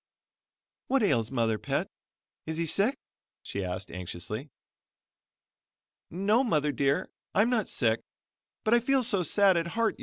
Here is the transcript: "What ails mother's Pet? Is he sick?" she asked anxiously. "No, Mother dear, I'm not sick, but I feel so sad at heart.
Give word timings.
"What 0.87 1.03
ails 1.03 1.29
mother's 1.29 1.59
Pet? 1.61 1.87
Is 2.47 2.57
he 2.57 2.65
sick?" 2.65 2.97
she 3.43 3.63
asked 3.63 3.91
anxiously. 3.91 4.49
"No, 6.09 6.43
Mother 6.43 6.71
dear, 6.71 7.11
I'm 7.35 7.51
not 7.51 7.67
sick, 7.67 8.01
but 8.63 8.73
I 8.73 8.79
feel 8.79 9.03
so 9.03 9.21
sad 9.21 9.57
at 9.57 9.67
heart. 9.77 9.97